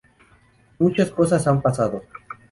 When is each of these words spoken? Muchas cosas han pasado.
Muchas 0.79 1.11
cosas 1.11 1.45
han 1.45 1.61
pasado. 1.61 2.01